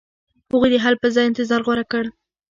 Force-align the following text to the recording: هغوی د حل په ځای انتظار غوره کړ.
هغوی 0.49 0.69
د 0.71 0.75
حل 0.83 0.95
په 1.01 1.07
ځای 1.15 1.25
انتظار 1.27 1.61
غوره 1.65 1.85
کړ. 1.91 2.03